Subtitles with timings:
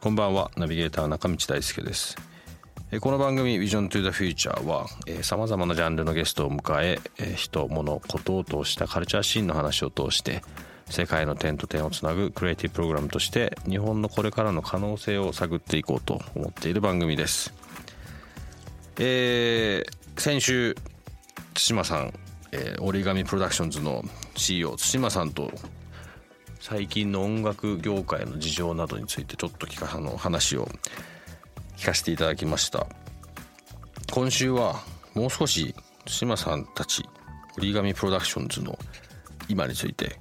[0.00, 0.52] こんばんは。
[0.56, 2.16] ナビゲーター中道大輔です。
[3.00, 4.86] この番組 Vision to the Future は
[5.22, 7.00] さまざまなジャンルのゲストを迎え
[7.34, 10.42] 人物事を通したカルチャーシーンの話を通して
[10.88, 17.52] 世界の点と点をつなぐクリエイティブプログラムとして日本のこれからの可能性を探っていこうと思っている番組です。
[19.00, 20.76] えー、先週
[21.52, 22.14] 対馬さん、
[22.52, 24.04] えー、折り紙プロダクションズの
[24.36, 25.50] CEO 対馬さんと
[26.60, 30.68] 最近の音楽業界の事情などについてちょっと聞かあの話を
[31.76, 32.86] 聞かせていただきました。
[34.12, 34.82] 今週は
[35.14, 35.74] もう少し
[36.06, 37.04] 島さんたち
[37.56, 38.78] 折り紙プロダクションズの
[39.48, 40.18] 今について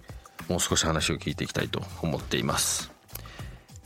[0.47, 2.91] もう少し話を聞いていきたいと思っています。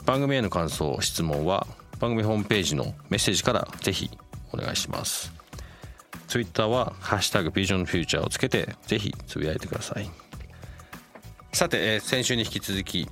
[0.06, 1.68] 番組への感想質問は
[2.00, 4.10] 番組ホームページのメッセージからぜひ
[4.52, 5.32] お願いします。
[6.28, 10.10] Twitter は「ハッシュタグビジョンフューチャー」をつけてぜひつぶやいてください。
[11.54, 13.08] さて、えー、先週に引き続き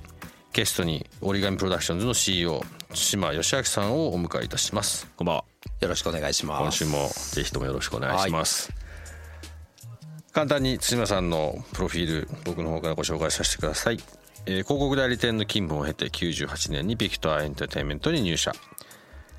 [0.52, 2.62] ゲストに折り紙プロダクションズの CEO
[2.94, 5.06] 島義明さんをお迎えいたします。
[5.16, 5.44] こんばんは。
[5.80, 6.62] よろしくお願いします。
[6.62, 8.78] 今週もぜひともよろしくお願いします、は
[10.30, 13.98] い、簡単に対馬さんのプロフィール僕の方からご紹介させてください、
[14.46, 18.52] えー、広告代理店の勤務を経て98年にビクターエンターテインメントに入社。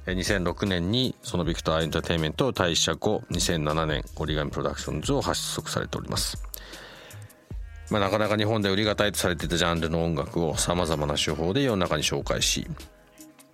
[0.06, 6.51] 2006年にそのビクターエンターテインメントを退社後2007年折り紙プロダクションズを発足されております
[7.92, 12.66] まあ、なかなか日本で売り難いとされていたジャンルの音楽をさまざまな手法で世の中に紹介し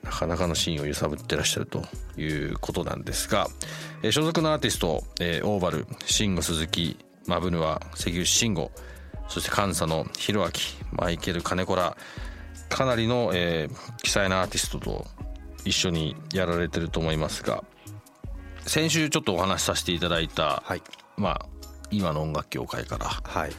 [0.03, 1.83] なかなかのシーンを揺さぶってらっしゃると
[2.17, 3.47] いうことなんですが、
[4.03, 8.71] えー、所属のアーティスト、えー、オーバル慎吾鈴木マブヌア関口慎吾
[9.27, 10.51] そして監査の弘
[10.93, 11.97] 明マイケル金子ら
[12.69, 15.07] かなりの、えー、記載なアーティストと
[15.65, 17.63] 一緒にやられてると思いますが
[18.67, 20.81] 先週ちょっとお話しさせていただいた、はい、
[21.17, 21.45] まあ
[21.89, 23.51] 今の音楽業界から、はい、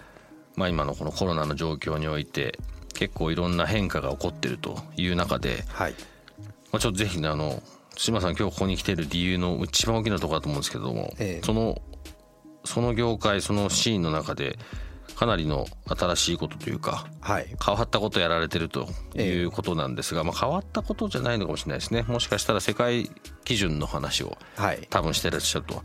[0.58, 2.58] まあ、今のこのコロナの状況において
[2.92, 5.94] 結構いろんな変化が起こってるという中で、はい。
[6.72, 7.62] まあ、ちょっとぜひねあの
[7.96, 11.80] 島さん今日ここに来てる理由の一番大きなところだと思うんですけども、ええ、その
[12.64, 14.58] その業界そのシーンの中で
[15.14, 22.02] かなりの新しいことというか、はい、変わったことやられてるということなんですが、えまあ、変わったことじゃないのかもしれないですね。
[22.02, 23.10] もしかしたら世界
[23.44, 24.36] 基準の話を
[24.90, 25.74] 多分してらっしゃると。
[25.74, 25.76] い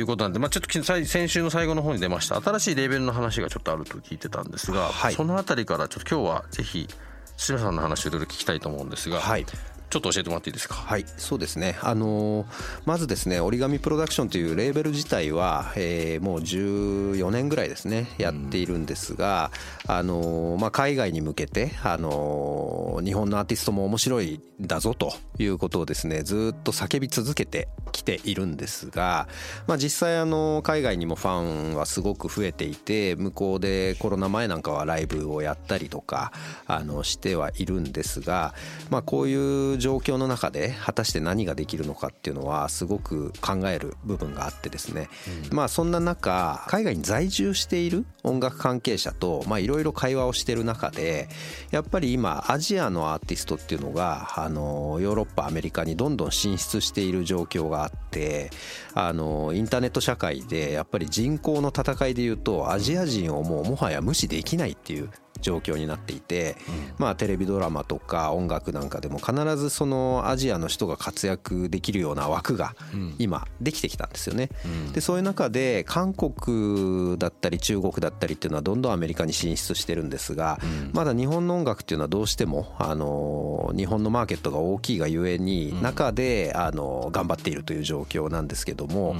[0.00, 2.40] うことなんで、まあ、ちょっと先週の最後の方に出ました。
[2.40, 6.88] 新しいレーベルの話がちょっとあると聞いてたんですが、はい、その辺りからちょっと今日はぜひ
[7.36, 9.46] 志さんの話をいろいろ聞きたいと思うんですが、はい、
[9.90, 10.74] ちょっと教えてもらっていいですか？
[10.74, 11.78] はいそうですね。
[11.82, 12.46] あのー、
[12.84, 19.50] まずですね折り紙プロダクションというレーベル自体は、えー、もう14年ぐらいですねやっているんですが、
[19.86, 29.28] うん、あのー、まあ、海外に向けて、あの日本のアーティストも面白いんだぞということをですねずっと叫び続けてきているんですが、
[29.66, 36.32] まあ、実際あの海外にもファンはすごく増えていて向こうでコロナ前なんかはライブをやったりとか
[36.66, 38.54] あのしてはいるんですが、
[38.90, 45.08] まあ、こういう状況の中で果たして何ができるのかっていうのはすごく考える部分があってですね、
[45.50, 51.28] うん、まあそんな中海外に在住している音楽関係者といろいろ会話をしてる中で
[51.70, 58.50] やっぱり今アジアのアーティストっていうのがあのヨーロッパアメリカにどんどん進出している状況があって
[58.94, 65.10] あのインターネット社会でやっぱり人口の戦いでいうとアジア人をもうもはや無視できないっていう
[65.40, 66.56] 状況になっていて、
[66.98, 72.74] まあテレビドラマとか音楽なんかでも必ずそのアジアの人が活躍できるような枠が
[73.18, 74.50] 今できてきたんですよね。
[74.92, 80.58] でそういう中で韓国だったり中国だったりっていうのはどんどんアメリカに進出してるんですが、
[80.92, 89.16] まだ日本の音楽っていうのはどうしてもあの日本のマーケットが大きいがゆえに中であの頑張っているという状況なんですけども、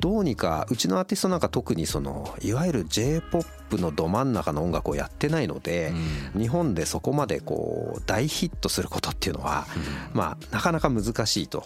[0.00, 5.92] どうにかうちのアーティストなんか特にそのいわゆる J−POP プのど真ん中の音楽をやってないので、
[6.36, 9.66] 日本でそこまでこう大ヒットすることっていうのは、
[10.12, 11.64] まあなかなか難しいと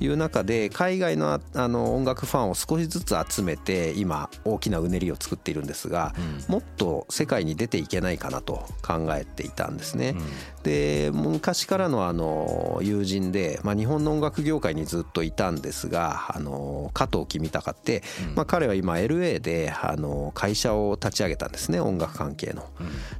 [0.00, 6.14] いう中で海外のあの音楽ファンを少しずつ集めて今大きなうねりを作っているんですが、
[6.48, 10.16] もっと世界に出ていけないかなと考えていたんですね。
[10.64, 18.02] で昔からのあの友人で、まあ、日本の音楽業界にずっといたんですがあの加藤君高って、
[18.34, 22.66] まあ、彼は今 LA であの会社を立ち上げたったんですね音楽関係の、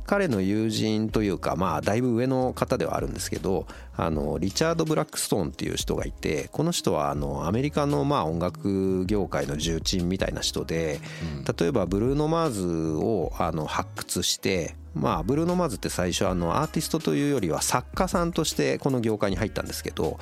[0.07, 3.67] 彼の友人というかまあだいぶ上の方ではあるんですけど
[3.97, 11.01] あのリチャード・ブラックストーンっていう人がいてこの人はあのアメリカのまあ音楽業界の重鎮みたいな人で
[11.59, 12.67] 例えばブルーノ・マーズ
[12.97, 20.19] をあの発掘してまあブルーノ・マーズって最初あのアーティストというよりは作家さんとしてこの業界に入ったんですけど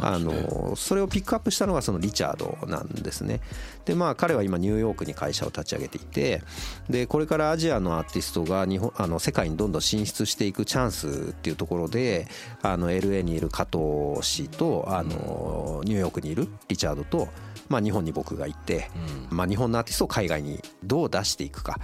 [0.00, 3.40] あのそれをピックアップしたのがそのリチャードなんですね。
[3.84, 6.42] でまあ彼は今ニューヨークに会社を立ち上げていて
[6.90, 12.26] でこれからアジアのアーティストが日本あの世界にどんどん進出していくチャンスっていうところで
[12.62, 17.28] あの LA にいる加藤氏とあのニューヨークにいるリチャードと
[17.68, 18.90] まあ、日本に僕がいて、
[19.30, 21.80] まあ、日本のアーティストを海外にどう出していくか、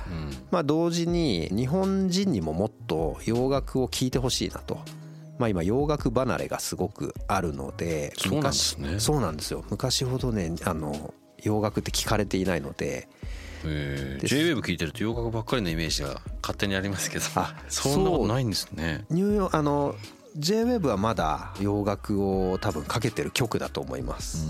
[0.50, 4.79] まあ、同時に日本人にももっと洋楽を聴いてほしいなと。
[5.38, 9.00] まあ、今洋楽離れがすごくあるのでそうなんですね。
[9.00, 9.64] そうなんですよ。
[9.70, 13.08] 昔ほどねあの洋楽って聞かれていないので。
[13.64, 19.05] えー、J-WAVE 聞いてると洋楽ばっかりのイメージが勝手にありますけどあそんなことないんですね。
[19.08, 19.94] ニューヨあの
[20.37, 24.46] J-WAVE はまだ洋楽を多分かけてる曲だと思います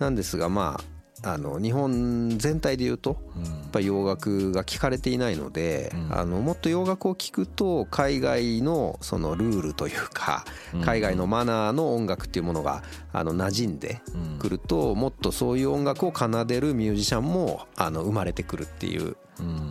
[0.00, 10.44] なんですがまああの日本全体で言うとやっぱ洋楽が聞かれていないので、あのもっと洋楽を聴くと海外のそのルールというか
[10.82, 12.82] 海外のマナーの音楽っていうものが
[13.12, 14.00] あの馴染んで
[14.38, 19.16] くるともっとそういう音楽を奏でるミュージシャンもあの生まれてくるっていう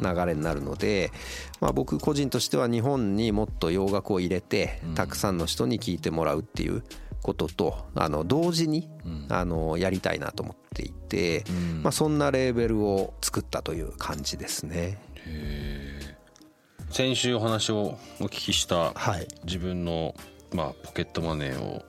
[0.02, 1.12] 流れになるので、
[1.62, 6.84] まあ、僕個人としては日本にもっと洋楽を入れてたくさんの人に聴いてもらうっていう
[7.22, 8.90] こととあの同時に
[9.30, 11.44] あのやりたいなと思っていて、
[11.82, 14.98] まあ、そんなレーベルを作ったという感じですね。
[16.90, 18.94] 先週お話をお聞きした、
[19.44, 20.16] 自分の、
[20.54, 21.84] まあ、ポケットマネーを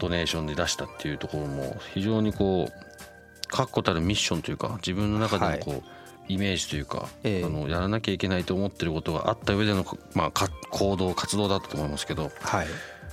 [0.00, 5.82] ドネーションで出したっていうところも非常にこう確固たるミッションというか自分の中でのこう、はい
[6.28, 12.66] イメージというか、えー、あのやらなきゃいけないと思ってることがあった上での、まあ、行動活動だったと思いますけど、はい、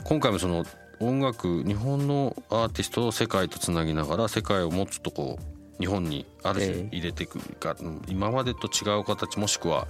[0.04, 0.66] 今回もその
[1.00, 9.88] 音楽日本のアーティストを世界とつなぎながら世界をもうちょっとこう日本にある種入れていくか、えー、今までと違う形もしくは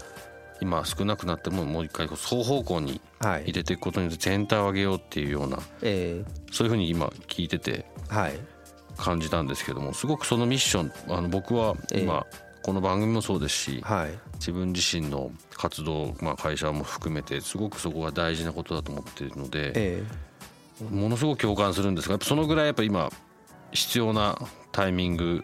[0.61, 7.85] 今少なくなってももう一回双方向に入れていくことによって全体を上げようっていうような、えー、そういうふうに今聞いてて
[8.97, 12.25] 感じたんですけどもすごくそのミッションあの僕は今、
[12.61, 20.28] この番組もそうですし、はい、自分自身の活動、まあ、会社も含めてすごくそこが大事なことだと思っているので、えー、
[20.89, 23.11] ものすごく共感するんですがやっぱそのぐらいやっぱ今
[23.71, 24.39] 必要な
[24.71, 25.43] タイミング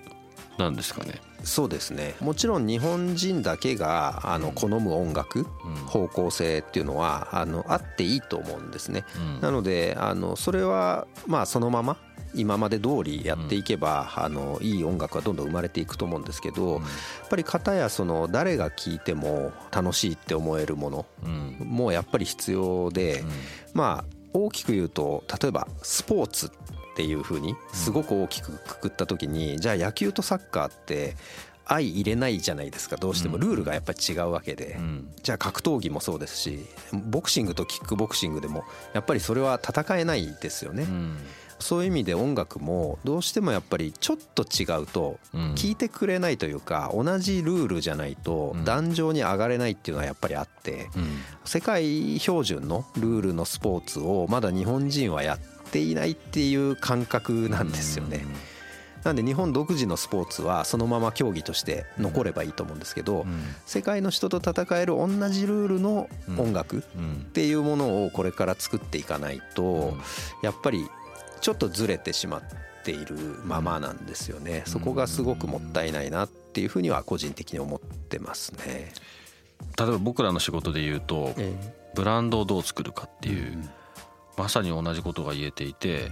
[0.57, 1.21] なんですかね？
[1.43, 2.15] そうですね。
[2.21, 5.43] もちろん日本人だけがあの好む音楽、
[5.85, 9.03] 方向性っていうのはあのあっていいと思うんですね、
[9.41, 11.97] なのであのそれはまあそのまま
[12.33, 16.81] 今まで通りやっていけば、あのいい音楽はどんどん生まれていくと思うんですけど、やっ
[17.29, 21.05] ぱり片やその誰が聴いても楽しいって思えるもの
[21.59, 23.23] もやっぱり必要で、
[23.73, 26.49] まあ大きく言うと例えばスポーツっ
[26.95, 31.15] ていうふうにすごく大きくくくった時にじゃあ野球とサッカーって
[31.67, 32.95] 相入れないじゃないですか。
[32.95, 34.77] どうしてもルールがやっぱり違うわけで、
[35.23, 36.59] じゃあ格闘技もそうですし
[36.93, 40.85] ボクシングとキックボクシングでもやっぱりそれは戦えないですよね。
[41.65, 45.17] そういう意味で音楽もどうしてもやっぱりちょっと違うと
[45.55, 50.89] 聞いてくれないというか同じルールじゃないと壇上に上がれないっていうのはやっぱりあって
[51.43, 55.39] 世界標準のルールのスポーツをまだ日本人はやっ
[55.71, 58.23] ていないっていう感覚なんですよね。
[59.03, 63.25] なんで日本独自のスポーツはそのまま競技として残ればいいと思うんですけど、
[63.65, 66.81] 世界の人と戦える同じルールの音楽っ
[67.33, 69.95] ていうものをこれから作っていかないと
[70.41, 70.87] やっぱり
[71.41, 72.41] ちょっとずれてしまっ
[72.83, 74.63] ているままなんですよね。
[74.65, 78.93] そこがすごくもったいないなっていうふうには個人的に思ってますね。
[79.77, 81.33] 例えば僕らの仕事で言うと、
[81.95, 83.63] ブランドをどう作るかっていう、
[84.37, 86.11] まさに同じことが言えていて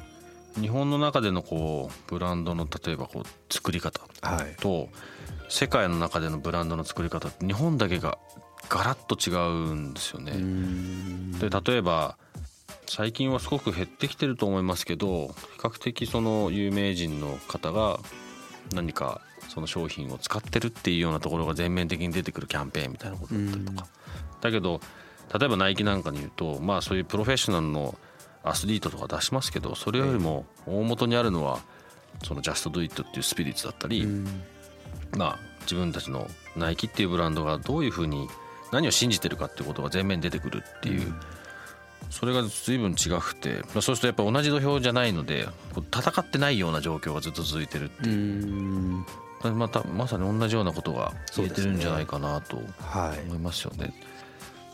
[0.60, 4.00] 日本の中でのこうブランドの例えばこう作り方
[4.60, 4.89] と、
[5.50, 8.18] 世界の中でのブランドの作り方って日本だけが
[8.70, 9.34] ガラッと違
[9.70, 10.34] うんですよね。
[11.39, 12.18] で例えば
[12.95, 17.97] 最近はすごく減ってきてると思いますけど比較的その有名人の方が
[18.71, 19.19] 何か
[19.50, 23.88] その商品を使ってるっていうようなところが全面的に出てくるキャンペーンみたいなことだったりとか。
[24.41, 24.79] だけど
[25.39, 27.97] 例えばナイキなんかに言うとまあそういうプロフェッショナルの
[28.43, 31.62] アスリートとか出しますけどそれよりも大元にあるのは
[32.23, 34.05] そのジャストドゥイットっていうスピリッツだったり
[35.17, 38.27] まあ自分たちのナイキっていうブランドがどういうふうに
[38.71, 41.12] 何を信じてるかっていうことが前面に出てくるっていう
[42.13, 49.03] それが随分違くてそうするとやっぱ同じ土俵じゃないので戦ってないような状況がずっと続いてるっていう。
[49.43, 53.93] またまさに同じようなことが言えてるんじゃないかなと思いますよね。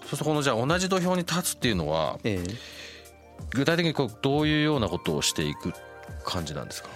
[0.02, 2.56] そう、するとこのじゃあ同じ土俵に立つっていうのは、えー、
[3.56, 5.74] 具体的にこうどういうようなことをしていく
[6.24, 6.90] 感じなんですか？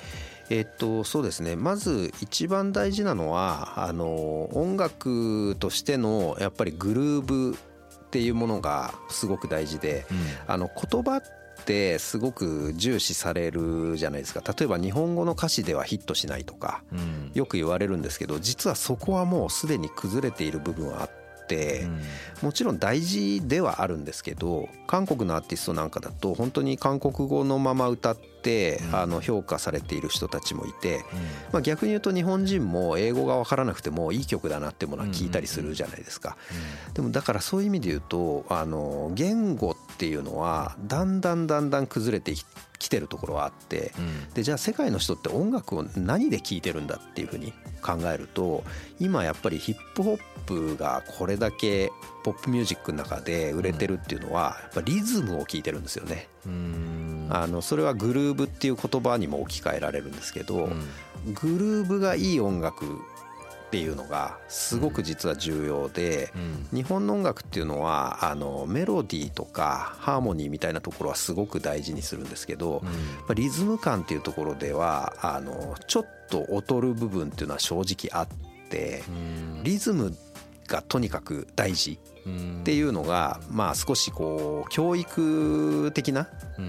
[0.51, 1.55] えっと、そうですね。
[1.55, 7.57] まず一番大事なのはあの音楽としてのやっぱりグルーブ
[8.13, 11.23] っていうものがすごく大事で、うん、あの言葉っ
[11.65, 16.83] てすごく重視されるじゃないですか例えば日本語の歌詞ではヒットしないとか、
[17.33, 21.22] よく言われるんですけど実はそこはもうすでに崩れている部分はあって。
[22.41, 31.05] もちろん大事ではあるんですけど韓国のアーティストなんかだと本当に韓国語のまま歌って、あの評価されている人たちもいて、
[31.53, 36.35] まあ、逆に言うと日本人も英語が分からなくてもいい曲だなってものは聞いたりするじゃないですか。
[36.93, 42.33] でもだからそういう意味で言うとあの言語っていうのはだんだんだんだん崩れて
[42.79, 43.93] きてるところはあって、
[44.33, 48.65] でじゃあ世界の人って音楽を何で聴いてるんだっていうふうに考えると
[48.99, 51.91] 今やっぱりヒップホップがこれだけ
[52.23, 56.27] ポップミュージックの中で売れてるっていうのはやっぱリズムを聴いてるんですよね。
[57.29, 60.69] あのそれはグルーブっていう言葉にも置き換えられるんですけど、
[61.33, 66.31] グルーブがいい音楽っていうのがすごく実は重要で、
[66.71, 72.83] 日本の音楽っていうのはあのメロディーとかハーモニーみたいなところはすごく大事にするんですけど、
[73.33, 78.27] リズム感っていうところではあのちょっと劣る部分っていうのは正直あっ
[78.69, 79.03] て
[79.63, 80.15] リズム
[80.67, 81.99] がとにかく大事
[82.61, 86.27] っていうのがまあ少しこう教育的な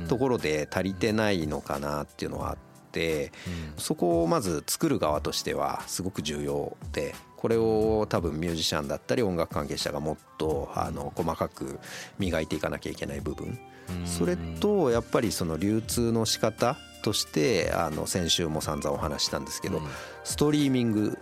[0.08, 2.56] ところで足りてないのかなっていうのはあっ
[2.92, 3.32] て、
[3.76, 11.78] そこをまず作る側としてはすごく重要でこれを多分ミュージシャンだったり音楽関係者がもっとあの細かく
[12.18, 13.58] 磨いていかなきゃいけない部分。
[14.06, 19.82] それとやっぱりその流通の仕方としてあの先週も散々お話したんですけど、
[20.24, 21.18] ストリーミング、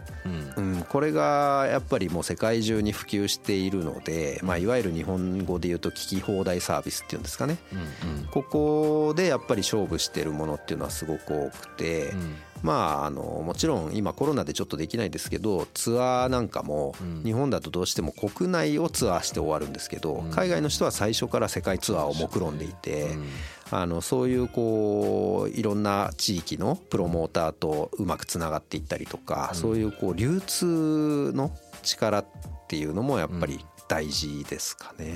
[0.56, 0.85] うん。
[0.88, 7.59] これがやっぱりもう世界中に普及しているので、まあ、いわゆる日本語で言うと聞き放題サービスっていうんですかね、
[8.30, 12.12] ここでやっぱり勝負してるものっていうのはすごく多くて、
[12.62, 16.94] まあ、あのもちろん今コロナでちょっとできないですけどツアーなんかも
[17.25, 23.09] 日本だとどうしても国内をツアーして終わるんですけど海外の人は最初から世界ツアーを目論んでいて
[23.72, 31.50] あのそういうこういろんな地域のプロモーターとうまくつながっていったりとかそういうこう流通の
[31.82, 32.26] 力っ
[32.68, 35.14] ていうのもやっぱり大事ですかね。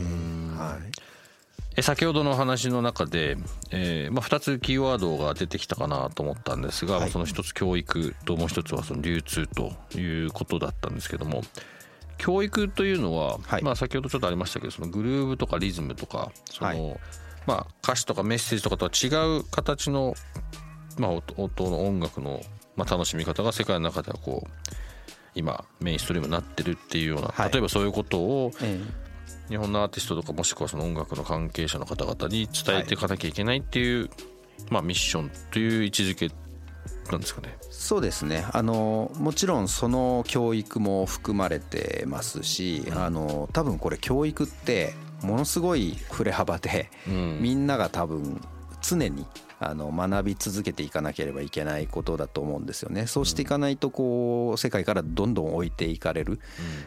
[0.57, 0.79] は
[1.79, 1.83] い。
[1.83, 3.37] 先ほどの話の中で、
[3.71, 11.43] えーまあ、2つキーワードが出てきたかなと思ったんですが、はい、その1つ教育ともう1つはその流通ということだったんですけども
[12.17, 17.01] 教育というのは、はい、まあ、先ほどちょっとありましたけどそのグルーブとかリズムとかその、はい、
[17.47, 19.07] まあ、歌詞とかメッセージとかとは違
[19.39, 20.15] う形の、
[20.99, 22.41] まあ、音の音楽の、
[22.77, 24.51] まあ、楽しみ方が世界の中ではこう
[25.35, 29.07] 今メインストリームになってるっていうような、例えばそういうことを、ええ。
[29.49, 34.11] 日本のアーティストとかもしくはその音楽の関係者の方々に伝えていかなきゃいけないっていう、はい、
[34.71, 36.31] まあ、ミッションという位置づけ
[37.11, 37.57] なんですかね。
[37.71, 38.45] そうですね。
[38.53, 44.95] あのもちろんその教育も含まれてますし、うん、あの多分これ教育って
[45.27, 48.41] ものすごい振れ幅で、うん、みんなが多分
[48.81, 49.27] 常に
[49.59, 53.07] あの学び続けていかなければいけないことだと思うんですよね。
[53.07, 56.39] そうしていかないとこう世界からどんどん置いていかれる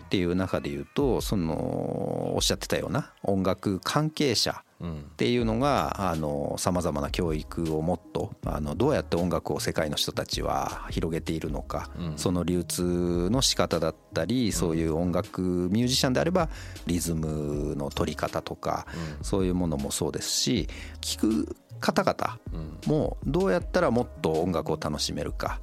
[0.06, 4.86] っていう中で言うとそのおっしゃってたような音楽関係者っ
[5.18, 6.16] ていうのが
[6.58, 16.50] さまざまな教育をもっとあのどうやって音楽を世界の人たちは広げているのか、その流通の仕方だったりそういう音楽ミュージシャンであれば
[16.86, 18.88] リズムの取り方とか、
[19.22, 20.70] そういうものもそうですし
[21.02, 22.40] 聞く方々
[22.88, 25.60] もどうやったらもっと音楽を楽しめるか。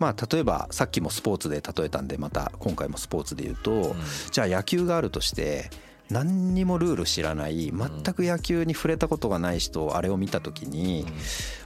[0.00, 3.96] まあ、例えばさっきもスポーツで例えたんでまた今回もスポーツで言うと、
[4.30, 5.70] じゃあ野球があるとして
[6.10, 11.04] 何にもルール知らない全く野球に触れたことがない人あれを見た時に、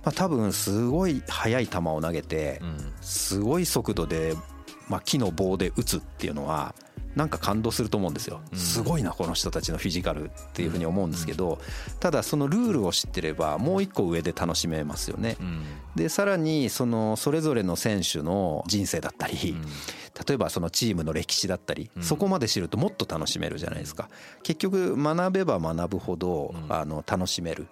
[0.04, 2.60] まあ、多分すごい速い球を投げて
[3.00, 4.34] すごい速度で、
[4.88, 6.74] まあ、木の棒で打つっていうのは
[7.16, 8.40] なんか感動すると思うんですよ。
[8.54, 11.58] すごいなこの人たちのフィジカルっていうふうに思うんですけど
[12.00, 15.36] ただそのルールを知ってればもう一個上で楽しめますよね。
[15.94, 19.56] でさらにそのそれぞれの選手の人生だったり
[20.26, 24.08] 例えばそのチームの歴史だったりそこまで知るともっと楽しめるじゃないですか。
[24.42, 27.66] 結局学べば学ぶほどあの楽しめる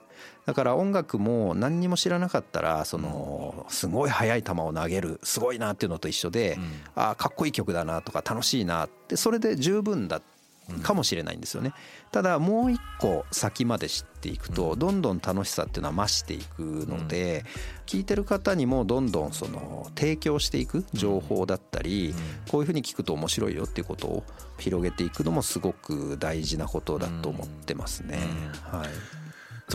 [0.46, 6.58] だから音楽も何にも知らなかったらそのすごい速い球を投げるすごいなっていうのと一緒で、
[6.94, 10.22] ああかっこいい曲だなとか楽しいなってそれで十分だ
[10.82, 11.72] かもしれないんですよね。
[12.12, 17.44] ただもう一個先まで知っていくとどんどん楽しさっていうのは増していくので
[17.86, 22.14] 聞いてる方にもどんどんその提供していく情報だったり
[22.50, 24.24] こういうふうに聞くと面白いよっていうことを
[24.58, 28.18] 広げていくのもすごく大事なことだと思ってますね。
[28.70, 28.88] はい、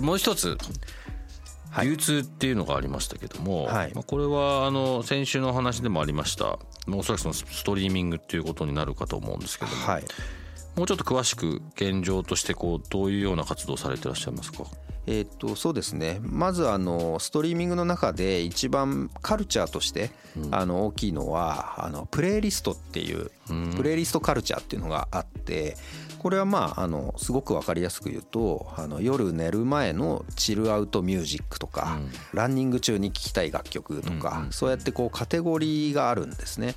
[0.02, 0.58] もう一つ
[1.84, 6.58] 流通っていうのがありましたけども、はい、これはあの先週の話でもありました。
[6.88, 10.04] おそらくそのストリーミングっていうことになるかと思うんですけども、はい、
[10.76, 14.64] もうちょっと詳しく現状としてこうどういうような活動をされてらっしゃいますか？
[15.08, 16.20] えー、とそうですね。
[16.22, 20.12] まずあのストリーミングの中で一番カルチャーとして
[20.50, 23.30] あの大きいのはあのプレイリストっていう
[23.76, 25.78] プレイリストカルチャーっていうのがあって
[26.26, 32.00] これはまああのすごく分かりやすく言うとあの夜寝る前のチルアウトミュージックとか、
[32.34, 36.74] ランニング中に聴きたい楽曲とか、そうやってこうカテゴリーがあるんですね。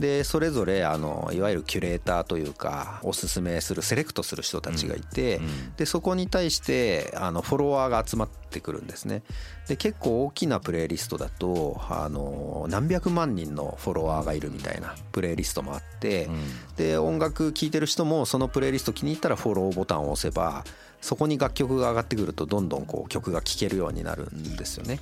[0.00, 5.40] でそれぞれあのいわゆるキュレーターというかおすすめするセレクトする人たちがいて、
[5.76, 9.22] でそこに対してあのフォロワーが集まってくるんですね。
[9.68, 16.28] で結構大きなプレイリストだとあの何百万人のフォロワーがいるみたいなプレイリストもあって、
[16.76, 20.64] で音楽聴いてる人もそのプレイリスト気に入ったらフォローボタンを押せば
[21.00, 24.98] そこに楽曲が上がってくるとどんどんこう曲が聴けるようになるんですよね。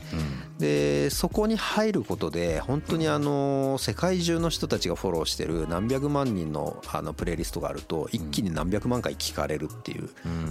[0.59, 10.09] でそこに入ることで本当にあの世界中の人たちがフォローしてる何百万人のあのプレイリストがあると一気に何百万回聴かれるっていう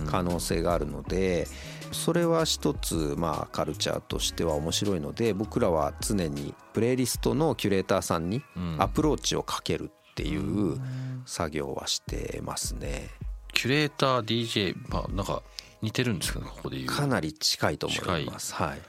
[0.09, 1.47] 可能性があるので
[1.91, 8.41] それは一つまあカルチャーとしては面白いので僕らは常にプレイリストのキュレーターさんに
[8.79, 10.79] アプローチをかけるっていう
[11.25, 13.09] 作業はしてますね。
[13.55, 15.41] キュレーター DJ まあなんか
[15.81, 16.89] 似てるんですけどここで言う。
[16.89, 18.53] かなり近いと思います。
[18.53, 18.81] はい。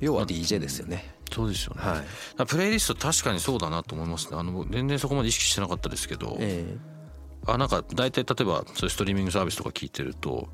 [0.00, 2.02] 要は DJ ですよね、そうですよね、は
[2.44, 4.38] い、プレイリスト確かにそうだなと思いますね。
[4.38, 10.48] あの全然そこまで意識してなかったですけど、えー、あなんか大体例えばそういうストリーミングサービスとか聞いてると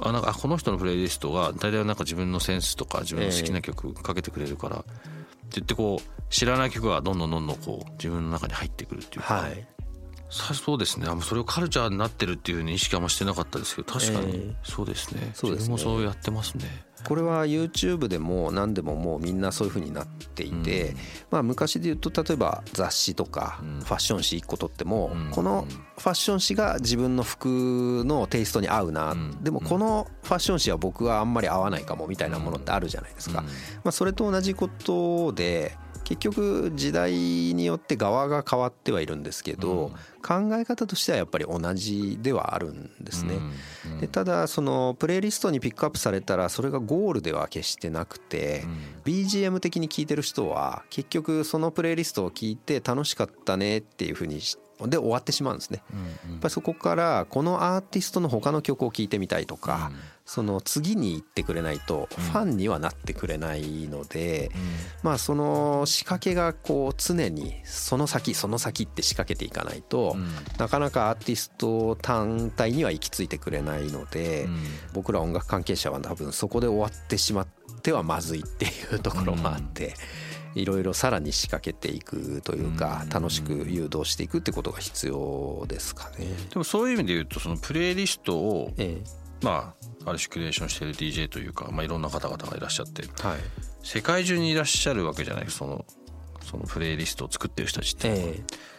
[0.00, 4.90] あなんかこの人のプレイリストが大体なんか自分のセンスとか自分の好きな曲かけてくれるから、って
[5.52, 9.66] 言ってこう知らない曲がどんどんどんどんこう自分の中に入ってくるっていうか、はい、
[10.32, 11.06] そうですね。
[11.20, 14.56] それをカルチャーになってるっていうふうに意識はあんましてなかったですけど確かに。
[14.62, 15.74] そうですね、えー、そうですね。
[15.74, 16.86] 自分もそうやってますね。
[17.04, 20.96] これは YouTube でも何でももうみんなそういうふうになっていて、うん、
[21.32, 25.66] まあ昔で言うと例えば雑誌とかファッション誌1個取っても、この
[25.98, 33.48] ファッション誌が自分の服のテイストに合うな、でもこのファッション誌は僕はあんまり合わないかもみたいなものってあるじゃないですか、ま
[33.86, 43.38] あ、それと同じことで結局時代によって側が変わってはいるんですけど、考え方としてはやっぱり同じではあるんですね。
[44.00, 48.64] でただそのプレイリストにピックアップされたらそれがゴールでは決してなくて、
[49.04, 54.40] BGM 的に聴いてる人は結局そのプレイリストを聞いて楽しかったねっていうふうに
[54.88, 55.82] で終わってしまうんですね。
[56.28, 59.92] やっぱりそこからこのアーティストの他の曲を聴いてみたいとか、
[60.24, 64.50] その次に行ってくれないとファンにはなってくれないので、
[65.02, 70.16] まあその仕掛けがこう常にその先その先って仕掛けていかないと、
[70.58, 74.48] なかなかアーティスト単体には行き着いてくれないので、
[74.92, 77.46] 僕ら音楽関係者は多分そこで終わってしまっ
[77.82, 79.94] てはまずいっていうところもあって。
[80.54, 86.26] いろいろさらに仕掛けていくというか楽しく誘導していくってことが必要ですかね。
[86.50, 89.04] でもそういう意味で言うとそのプレイリストを、ええ、
[89.42, 93.38] まあある種クリエーションしてる DJ というか、まあ、いろんな方々がいらっしゃって、はい、
[93.82, 95.84] 世界中にいらっしゃるわけじゃないその
[96.44, 98.08] そのプレイリストを作ってる人たちって。
[98.08, 98.72] ええ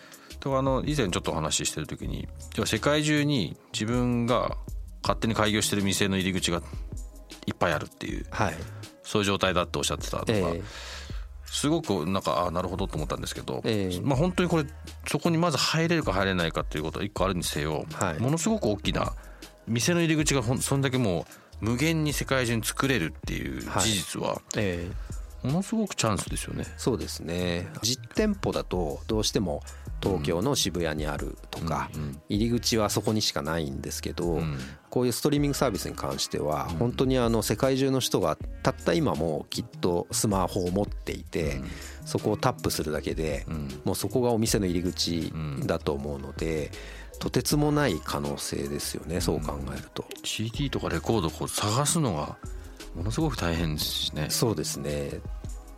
[0.43, 2.27] とあの以前ちょっとお話ししてる時に
[2.65, 4.57] 世界中に自分が
[5.01, 6.61] 勝手に開業してる店の入り口が
[7.45, 8.55] いっぱいあるっていう、はい、
[9.03, 10.63] そういう状態だっておっしゃってたとか、えー、
[11.45, 14.65] すごくなんかあなるほどと思ったんですけど、えー、まあ、本当にこれ
[15.07, 19.13] そこにまず入れるか入れないかっていうことは一個あるにせよ、はい、ものすごく大きな
[19.67, 21.25] 店の入り口がほんそんだけも
[21.61, 24.39] う無限に世界中に作れるっていう事実は、はい。
[24.57, 26.65] えー、ものすごくチャンスですよね。
[26.77, 27.67] そうですね。
[27.81, 29.61] 実店舗だとどうしても
[30.01, 31.89] 東京の渋谷にあるとか、
[32.27, 34.41] 入り口はそこにしかないんですけど、
[34.89, 41.61] こういうストリーミングサービスに関しては本当にあの世界中の人がたった今もきっとスマホを持っていて、
[42.05, 43.45] そこをタップするだけで、
[43.85, 45.31] もうそこがお店の入り口
[45.65, 46.71] だと思うので。
[47.23, 52.35] とてつもない可能性ですよねそう考えると、CD とかレコードを探すのが
[52.93, 54.27] ものすごく大変ですしね。
[54.29, 55.21] そうですね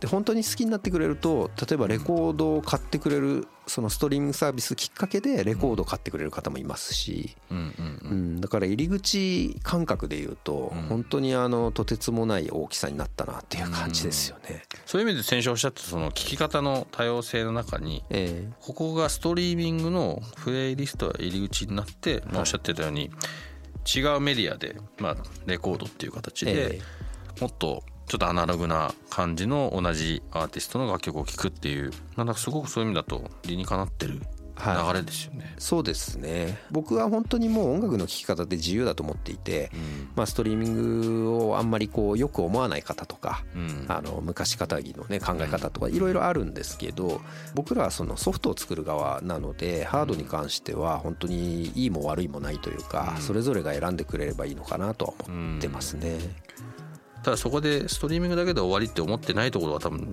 [0.00, 14.62] で本当に好きになってくれると例えばレコードを買ってくれるそのストリーミングサービスきっかけでレコードを買ってくれる方もいますし、うんだから入り口感覚で言うと本当にあのとてつもない大きさになったなっていう感じですよね。
[14.84, 18.04] そういう意味で先週おっしゃったその聞き方の多様性の中に、
[18.60, 23.10] ここがストリーミングのプレイリストや入り口になって、まあ、おっしゃってたように
[23.86, 26.80] 違うメディアで、まあ、レコードっていう形で
[27.40, 34.20] もっとちょっとアナログな感じの同じアーティストの楽曲を聴くっていうなんだかすごくそういう意味だと理にかなってる
[34.58, 36.58] 流れですよね、はい、そうですね。
[36.70, 47.20] 僕は本当にもう音楽の聴き方って自由だと思っていて、うん、まあ、ストリーミングをあんまりこうよく思わない方とか、うん、あの昔かたぎのね考え方とかいろいろあるんですけど
[47.54, 56.18] 僕らはそのソフトを作る側なのでハードに関しては本当にいいも悪いもないというか、それぞれが選んでくれればいいのかなとは思ってますね。
[57.26, 60.12] ただそこでストリーミングだけで終わりって思ってないところは多分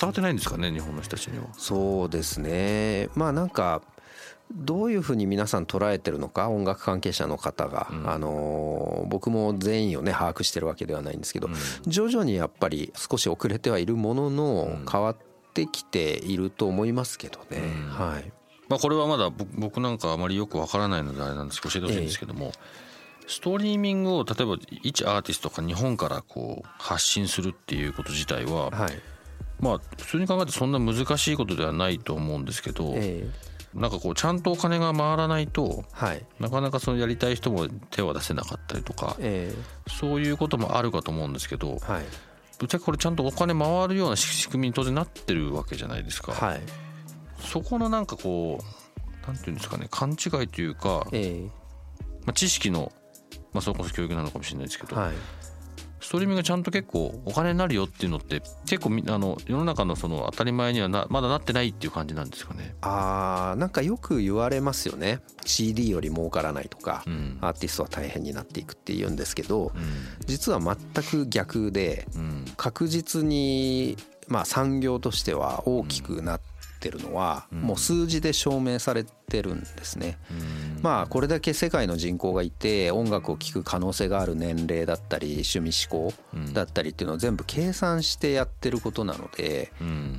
[0.00, 1.44] わってないんですかね日本の人たちには。
[1.58, 3.10] そうですね。
[3.14, 3.82] まあなんか
[4.50, 11.54] どういうふうに皆さん捉えてるのか音楽関係者の方が、うん、あの僕も全員をね把握してるわけではないんですけど、うん、
[11.86, 15.16] 徐々にやっぱり少し遅れてはいるものの変わっ
[15.52, 18.32] てきていると思いますけどね、うん、はい。
[18.70, 22.85] まあ、これはまだ僕なんかあまりよくわからないのであれなんですけど教えてほしいんですけども、ええ
[23.26, 28.92] ストリーミングを例えば一アーティストか日本からこう発信するっていうこと自体は、はい、
[29.58, 42.04] まあ普通に考えてそんな難しいことではないと思うんですけど、えー、なんかこうちゃんとお金が回らないと、はい、なかなかそのやりたい人も手は出せなかったりとか、えー、そういうこともあるかと思うんですけど、はい、
[42.58, 46.32] ぶっちゃけこれちゃんとお金回るような仕組みに当然なってるわけじゃないですか。
[46.32, 46.60] はい、
[47.40, 51.66] そこのなんかこうなんていうんですかね勘違いというか、えー
[52.26, 52.92] まあ、知識の
[53.56, 55.14] まあ、それこそ教育なのかもしれないですけど、はい、
[56.06, 62.74] ストリーミングがちゃんと結構お金になるよっていうのって結構あの世の中のその当たり前にはなまだなってないっていう感じなんですかね。
[62.82, 65.20] あーなんかよく言われますよね。
[65.44, 69.82] CD より儲からないとか、うん、アーティストは大変になっていくって言うんですけど、うん、
[70.26, 73.96] 実は全く逆で、うん、確実に
[74.28, 76.40] まあ産業としては大きくなっ
[76.80, 79.10] てるのはもう数字で証明されて
[79.42, 80.18] るんですね。
[80.82, 86.14] まあこれだけ世界の人口がいて音楽を聴く可能性がある年齢だったり趣味思考
[86.52, 89.72] だったりっていうのを全部計算してやってることなので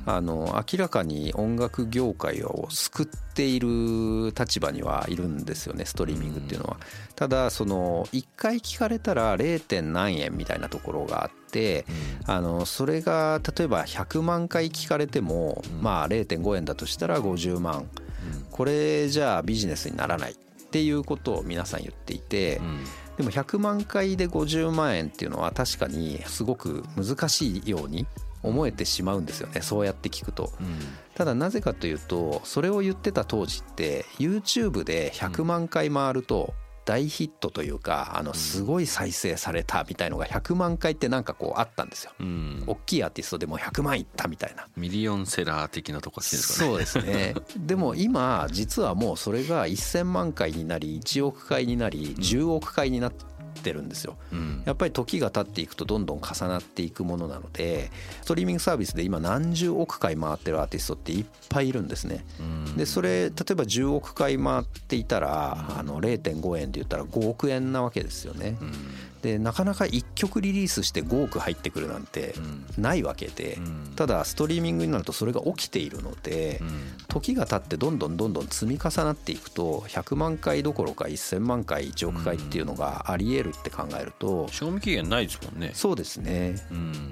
[0.06, 6.76] あの明らかに音楽業界を救っている立場にはいるんですよねストリーミングっていうのは。
[7.14, 9.82] ただその1回聞かれたら 0.
[9.82, 11.84] 何円みたいなところがあって、
[12.26, 17.88] あのそれが例えば100万回聞かれてもまあ0.5円だとしたら50万。
[18.50, 20.34] これじゃあビジネスにならないっ
[20.70, 22.60] ていうことを皆さん言っていて、
[23.16, 28.06] でも100万回で50万円っていうのは確かにすごく難しいように
[28.42, 29.60] 思えてしまうんですよね。
[29.62, 30.52] そうやって聞くと、
[31.14, 36.54] ただなぜかというとそれを言ってた当時って YouTube で100万回回ると
[36.88, 44.66] 大ヒットというかあのすごい再生されたみたいのが100万回ってなんかこうあったんですよ、うん、大きいアーティストでも100万いったみたいな。
[44.74, 46.70] ミリオンセラー的なとこですかね。
[46.70, 47.34] そうですね。
[47.58, 53.26] でも今実はもうそれが1000万回になり1億回になり10億回になって
[53.58, 57.90] ってるんですよ、うん、やっぱり時が経っていくとどんどん重なっていくものなので
[58.22, 68.72] ストリーミングサービスで今何十億回回ってるアーティストっていっぱいいるんですね、うん、でそれ例えば10億回回っていたら、あの0.5円で言ったら5億円なわけですよね、うん
[69.22, 72.34] でなかなか1曲リリースして5億入ってくるなんて
[72.76, 73.58] ないわけで、
[73.96, 76.60] ただストリーミングになるとそれが起きているので、
[77.08, 85.72] 時が経ってどんどんどんどん積み重なっていくと100万回どころか1,000万回1億回っていうのがありえるって考えると賞味期限ないですもんね。
[85.74, 86.56] そうですね、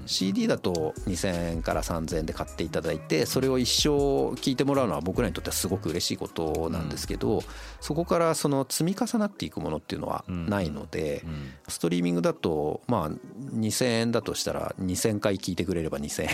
[0.07, 3.89] CD だと2,000円から3,000円で買っていただいてそれを一生
[4.37, 7.43] 聞いてもらうのは僕らにとってはすごく嬉しいことなんですけど、
[7.81, 11.25] そこからその積み重なっていくものっていうのはないので、
[11.69, 16.29] ストリーミングだとまあ2,000円だとしたら2,000回聞いてくれれば2,000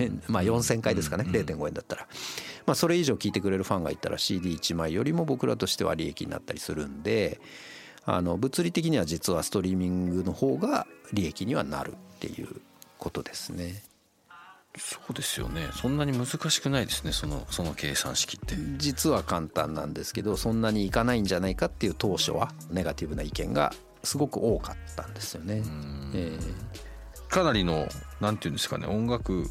[0.00, 0.22] 円。
[0.28, 1.24] まあ4,000回ですかね。
[1.24, 2.06] 0.5円だったら。
[2.66, 7.40] まあそれ以上聞いてくれるファンがいたら CD1 枚よりも僕らとしては利益になったりするんで
[8.04, 12.48] あの物理的には実はストリーミングの方が利益にはなるっていう
[12.98, 13.82] ことですね。
[14.78, 15.68] そうですよね。
[15.74, 18.54] そんなに難しくないですねそのその計算式って。
[18.76, 25.62] 実は簡単なんですけどそんなにいかないんじゃないかっていう当初はネガティブな意見がすごく多かったんですよね。
[26.14, 27.88] えー、かなりの
[28.20, 29.48] なんていうんですかね音楽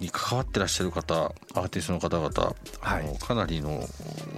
[0.00, 1.14] に関わってらっしゃる方
[1.54, 3.84] アーティストの方々、はい、かなりの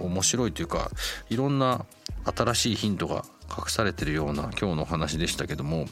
[0.01, 0.91] 面白いというか
[1.31, 1.87] いろんな
[2.25, 5.87] 新しいヒントが隠されてるような今日のお話でしたけども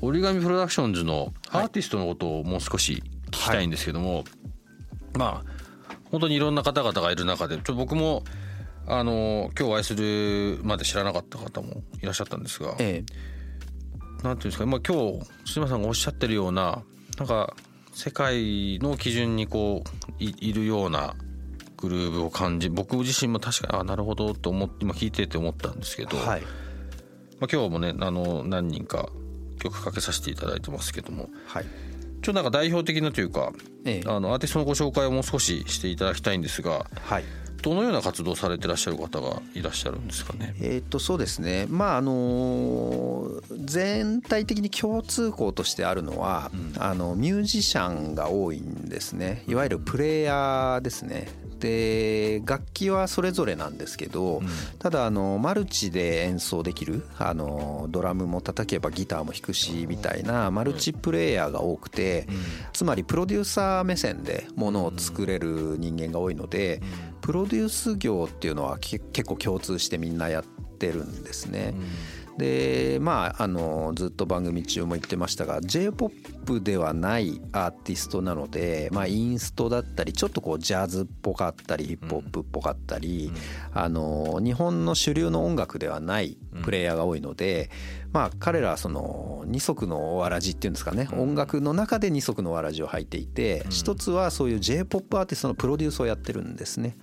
[0.00, 4.24] 折り紙プロダクションズのアーティストのことをもう少し聞きたいんですけども、はい、
[5.16, 5.52] まあ
[6.10, 8.24] 本当にいろんな方々がいる中でちょっと僕も
[8.86, 16.82] あの今日お会いするまで知らなかった方もいらっしゃったんですが、ええ、なんていうんですか、まあ、今日椎間さんがおっしゃってるような
[17.18, 17.54] なんか
[17.94, 21.14] 世界の基準にこういるような
[21.76, 29.08] グルーブを感じ僕自身も確かにあなるほどと思って今聞いてて思ったんですけど、はい、まあ、今日もねあの何人か
[29.58, 33.52] 曲かけさせていただいてますけども、はい、ちょっとなんか代表的なというか、
[33.84, 37.24] ええ、あのアーティストのご紹介をもう少ししていただきたいんですが、はい、
[37.62, 40.54] どのような活動されてらっしゃる方がいらっしゃるんですかね？
[40.60, 41.66] えっ、とそうですね。
[41.68, 43.30] まああの
[43.64, 49.44] 全体的に共通項としてあるのは、うん、あのミュージシャンが多いんですね。
[49.46, 51.28] いわゆるプレイヤーですね。
[51.62, 54.48] で楽器はそれぞれなんですけど、うん、
[54.80, 62.36] ただあのマルチで演奏できるあのドラムも叩けばギターも弾くしみたいなマルチプレイヤーが多くて、うん、
[62.72, 66.82] つまりプロデューサー目線でものを作れる人間が多いので、
[67.20, 71.74] プロデュース業っていうのは結構共通してみんなやってるんですね。
[72.38, 76.10] でまああのずっと番組中も言ってましたが j p o
[76.46, 83.32] p ではないアーティストなので、まあ、インストだったりちょっとこうジャズっぽかったりヒップホップっぽかったり、
[83.72, 87.70] あの日本の主流の音楽ではないプレイヤーが多いので、
[88.12, 96.96] まあ、彼らはその二足のわらじっていうんですかね、音楽の中で二足のわらじを履いていて、一つはそういう j p o p アーティストのプロデュースをやってるんですね。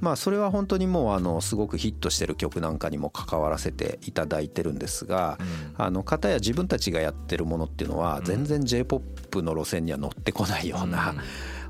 [0.00, 5.38] まあそれは本当にもうあのすごくヒットしてる曲なんかにも関わらせていただいてるんですが、
[5.76, 11.14] あの方や自分たちがやってるものっていうのは全然 j p o p の路線には乗ってこないような、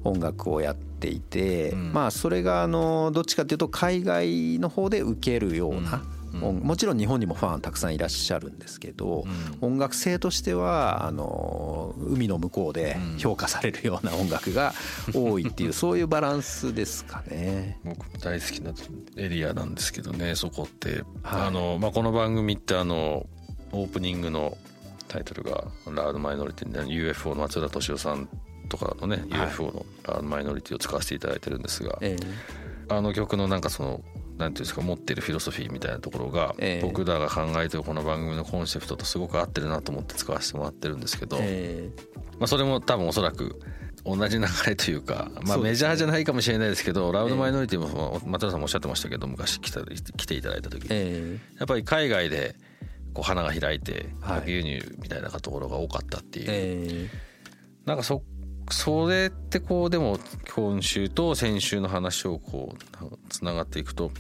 [0.05, 6.03] 音楽をやっていて、まあそれがあのどっちかっていうと海外の方で受けるような、
[6.37, 9.25] もちろん日本にもファンたくさんいらっしゃるんですけど、
[9.61, 14.75] 音楽性としてはあの海の向こうで評価されるような音楽が
[15.14, 17.79] 多いっていうそういうバランスですかね。
[17.85, 18.73] 僕大好きな
[19.17, 23.27] エリアなんですけどねそこって、はい、あのまあ、この番組ってあの
[23.73, 24.57] オープニングの
[25.09, 28.29] タイトルが「ラードマイノリティ」で UFO の松浦敏夫さん
[28.69, 34.01] とかのね、はい、UFO のラードマイノリティを使わせていただいてるんですが、えー、あの曲のなんかその
[34.38, 41.38] なんていうんですか持ってるフィロソフィーみたいなところが、僕らが考えてるこの番組のコンセプトとすごく合ってるなと思って使わせてもらってるんですけど、
[42.38, 43.61] まあ、それも多分おそらく
[44.05, 52.55] 同じ流れというか、まあ、メジャーじゃないかもしれないですけどラウドマイノリティも松田さんもおっしゃってましたけど昔来た来ていただいた時に、やっぱり海外で
[53.12, 57.11] こう花が開いて逆輸入みたいなところが多かったっていう、
[57.85, 58.22] なんかそ
[58.70, 60.18] それってこうでも
[60.54, 64.11] 今週と先週の話をこうつながっていくと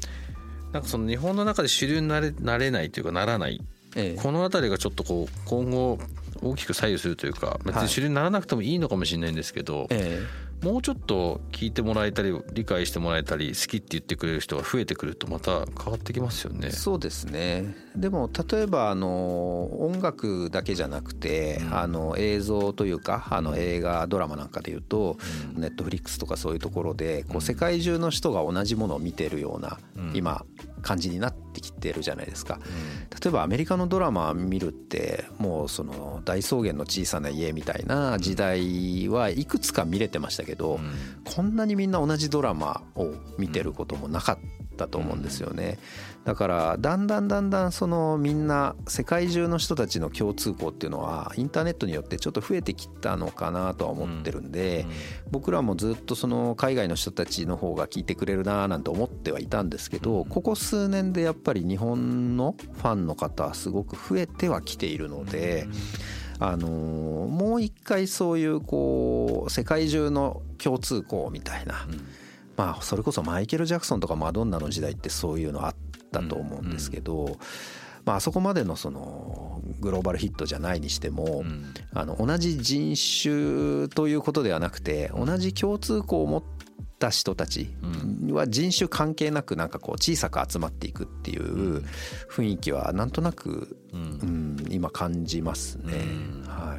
[0.72, 3.60] なんかその日本の中で主流になれなれないというかならない、
[3.96, 5.98] ええ、この辺りがちょっとこう今後
[6.42, 10.22] 大きく左右するというか別に主流にならなくてもいいのかもしれないんですけど、え
[10.62, 16.70] もうちょっと聞いてもらえたり理解してもらえたり好きって言ってくれる人が増えてくるとまた変わってきますよね。
[16.70, 17.76] そうですね。
[17.94, 25.16] でも例えばあの音楽だけじゃなくて、うん、あの映像というかあの映画ドラマなんかでいうと、
[25.54, 29.78] ネットフリックスとかそういうところでこう世界中の人が同じものを見てるような、
[30.14, 30.44] 今
[30.82, 32.60] 感じになってきてるじゃないですか、
[33.22, 40.80] 例えばアメリカのドラマ見るってもうその大草原の小さな家みたいな時代はいくつか見れてましたけど、
[41.24, 45.78] こんなにみんな同じドラマを見てることもなかったと思うんですよね。
[46.24, 54.84] だからだんだんだんだんそのみんな世界中の人たちの共通項っていうのはインターネットによってちょっと増えてきたのかなとは思ってるんで
[55.30, 65.66] 僕らもずっとその海外の人たちの方が聞いてくれるななんて思ってはいたんですけどここ数年でやっぱり日本のファンの方はすごく増えてはきているので。
[66.40, 71.74] あのもう一回そういうこう世界中の共通項みたいな、
[72.58, 75.74] まあそれこそマイケル・ジャクソンとかマドンナの時代ってそういうのあっ
[76.10, 77.38] たと思うんですけど、
[78.04, 81.44] まあ、あそこまでのそのグローバルヒットじゃないにしても、
[81.94, 86.42] あの同じ人種ということではなくて同じ共通項を持っ
[86.98, 87.70] た人たち
[88.32, 91.84] は人種関係なくなんかこう小さく集まっていくっていう
[92.28, 95.92] 雰囲気はなんとなく、うん、今感じますね。
[96.48, 96.76] は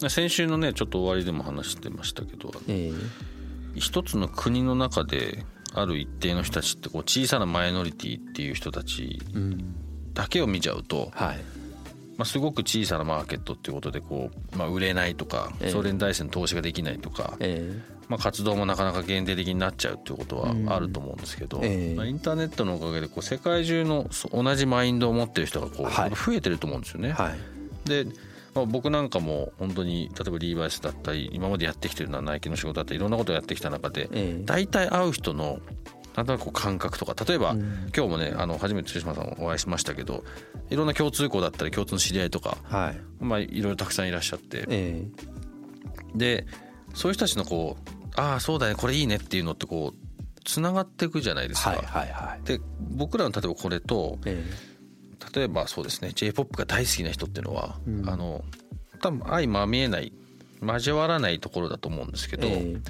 [0.00, 3.37] い、先週のねちょっと終わりでも話してましたけど、えー、
[3.74, 9.20] 一つの国の中である一定の人たちってこう小さなマイノリティっていう人たち
[10.14, 11.34] だけを見ちゃうと、ま
[12.20, 17.38] あ、すごく小さなマーケットっていうことでこう、まあ、売れないとか、それに対しての投資ができないとか、
[18.08, 27.14] まあ、活動もなかなか限定的になっちゃうっていうことはあると思うんですけど、まあ、インターネットのおかげでこう世界中の同じマインドを持ってる人がこう増えてると思うんですよね。
[27.84, 28.06] で
[28.54, 34.08] まあ、僕なんかも本当に例えばリーバイスだったり今までやってきてるのはナイキの仕事だったりいろんなことをやってきた中で、
[34.44, 35.60] 大体会う人の
[36.16, 37.54] なんとなく感覚とか例えば、
[37.96, 40.24] 今日もねあの初めて対馬さんお会いしましたけど
[40.68, 46.46] いろんな共通項だったり共通の知り合いとか、はい、まあ、いろいろたくさんいらっしゃって、えー、で
[46.94, 51.70] そういう人たちのこうああそうだねこれいいねっていうのってこうつながっていくじゃないですか。
[51.70, 54.67] はいはいはい、で僕らの例えばこれと、えー、
[55.34, 58.44] 例えばそうですね j p o p が大好きな人っていうのは、うん、あの
[59.00, 60.12] 多分相まみえない
[60.60, 62.80] 交わらないところだと思うんですけど、えー、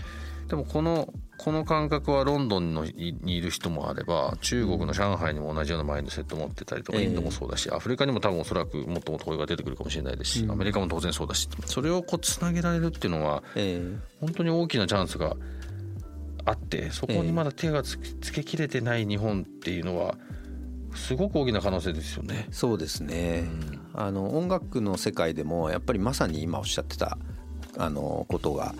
[0.49, 13.45] でもこのこの感覚はロンドンのにいる人もあれば中国の上海にも同じようなマインドセット持ってたりとかインドもそうだしアフリカにも多分おそらくもっともっと声が出てくるかもしれないですしアメリカも当然そうだしそれをこうつなげられるっていうのは
[14.21, 15.37] 本当に大きなチャンスが
[16.45, 17.99] あってそこにまだ手がつ
[18.33, 20.17] けきれてない日本っていうのは
[20.95, 22.47] すごく大きな可能性ですよね。
[22.51, 27.19] そうですね、うん、あの音楽の世界でもやっぱりまさに今おっしゃってた
[27.77, 28.75] あのことが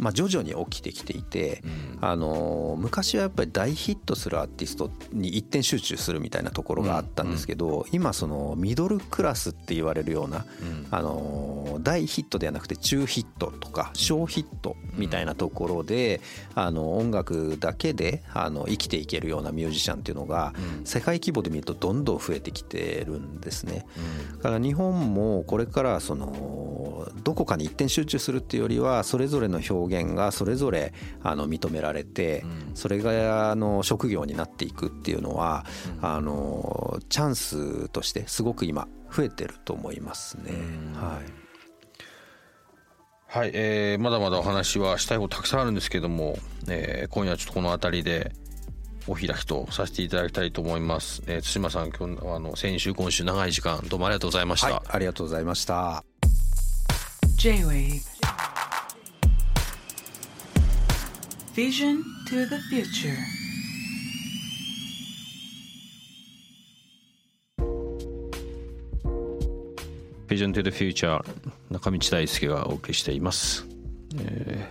[0.00, 16.20] まあ、徐々に起きてきていて、うん、あの昔はやっぱり大ヒットするアーティストに一点集中するみたいなところがあったんですけど、うん、今そのミドルクラスって言われるような、うん、あの大ヒットではなくて中ヒットとか小ヒットみたいなところで、
[16.54, 20.52] あの音楽だけであの生きていけるようなミュージシャンっていうのが
[20.84, 23.86] 世界規模で見るとどんどん増えてきてるんですね。
[24.38, 35.64] だから日本もこれからそのどこかに一点集中するっていうよりはそれぞれの表現がそれぞれあの認められて、それがあの職業になっていくっていうのは、
[36.00, 40.52] あのチャンスとしてすごく今増えてると思いますね。
[40.94, 41.40] はい。
[43.26, 46.36] はい、えー、まだまだお話はしたいことたくさんあるんですけども、
[46.68, 48.32] えー、今夜はちょっとこの辺りで
[49.06, 51.22] お開きとさせていただきたいと思います。
[51.28, 54.66] えー、対馬さん、今日あの先週今週長い時間どうもありがとうございました。
[54.66, 56.04] はい、ありがとうございました。
[57.36, 58.09] J-Wave
[61.60, 63.14] Vision to the Future.
[70.26, 71.22] ビジョン to the Future
[71.68, 73.66] 中道大輔がお送りしています、
[74.20, 74.70] え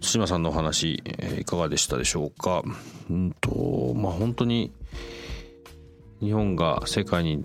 [0.00, 0.94] ー、対馬さんのお話、
[1.38, 2.64] いかがでしたでしょうか？
[3.08, 4.72] うんとまあ本当に
[6.18, 7.44] 日本が世界に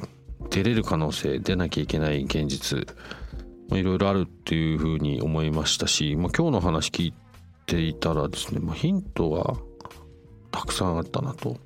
[0.49, 2.87] 出れる可能性出なきゃいけない現実
[3.71, 7.22] いろいろあるっていうふうに思いましたし、まあ、今日の話聞いて
[7.65, 9.55] ていたらですね、まあ、ヒントが
[10.51, 11.57] たくさんあったなと。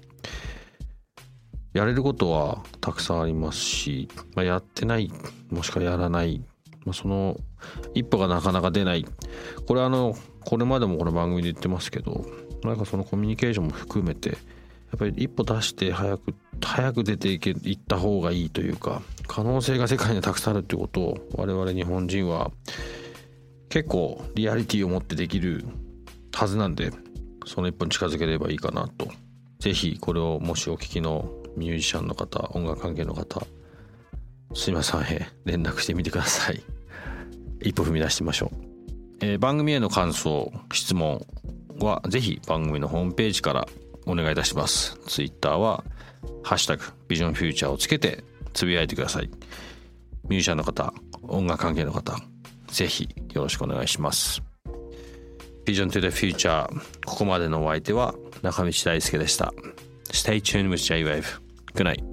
[1.73, 5.11] やれることはたくさんありますし、まあ、やってない
[5.51, 6.43] もしくはやらない、
[6.85, 7.37] まあ、その
[7.93, 9.05] 一歩がなかなか出ない
[9.67, 12.25] これあのこれまでもこの番組で言ってますけど
[12.63, 14.35] なんかそのコミュニケーションも含めてや
[14.95, 16.33] っぱり一歩出して早く
[16.63, 22.51] 早く出ていけいった方がいいというか可能性が世界にたくさんあるってことを我々日本人は
[23.69, 25.65] 結構リアリティを持ってできる
[26.37, 26.91] はずなんで
[27.47, 29.09] その一本近づければいいかなと。
[29.59, 33.41] 是非これをもしお聞きのミュージシャンの方音楽関係の方
[34.53, 36.61] すいませんへ連絡してみてください。
[37.63, 38.57] 一歩踏み出してみましょう、
[39.21, 41.25] えー、番組への感想質問
[41.79, 43.67] は是非番組のホームページから
[44.05, 44.95] お願いいたします。
[45.07, 45.83] ツイッターは
[46.45, 48.23] 「ハッシュタグビジョンフューチャー」をつけて
[48.53, 49.29] つぶやいてください。
[50.29, 52.15] ミュージシャンの方音楽関係の方
[52.67, 54.43] 是非よろしくお願いします。
[55.67, 56.65] Vision to the Future
[57.05, 59.53] ここまでのお相手は中道大輔でした。
[60.13, 61.23] Stay tuned with J-Wave
[61.75, 62.03] Good night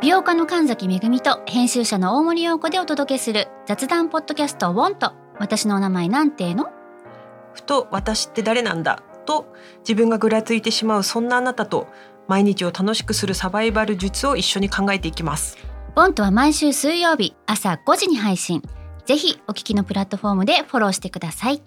[0.00, 6.70] 美容家の神崎めぐみと編集者の大森洋子でお届けする雑談ポッドキャスト「ウォンと私のお名前なんての?」
[7.52, 9.02] ふと私って誰なんだ？
[9.26, 11.88] と自分がぐらついてしまうそんなあなたと
[12.28, 15.58] 毎日を楽しくするサバイバル術を一緒に考えていきます
[15.96, 18.60] ボントは毎週水曜日朝5時に配信。
[19.06, 21.62] ぜひお聞きのプラットフォームでフォローしてください。